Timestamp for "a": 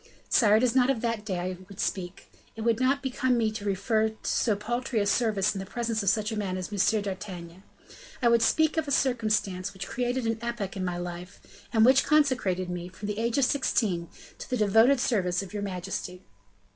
4.99-5.05, 6.31-6.35, 8.87-8.91